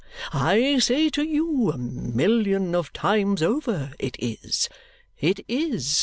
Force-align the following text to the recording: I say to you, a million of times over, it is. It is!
I 0.33 0.79
say 0.79 1.09
to 1.09 1.21
you, 1.23 1.69
a 1.69 1.77
million 1.77 2.73
of 2.73 2.91
times 2.91 3.43
over, 3.43 3.93
it 3.99 4.15
is. 4.17 4.67
It 5.19 5.41
is! 5.47 5.85